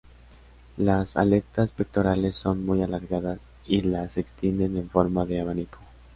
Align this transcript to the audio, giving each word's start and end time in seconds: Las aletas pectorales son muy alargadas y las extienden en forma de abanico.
Las 0.77 1.15
aletas 1.15 1.73
pectorales 1.73 2.35
son 2.35 2.65
muy 2.65 2.81
alargadas 2.81 3.49
y 3.67 3.81
las 3.83 4.17
extienden 4.17 4.75
en 4.77 4.89
forma 4.89 5.27
de 5.27 5.41
abanico. 5.41 5.77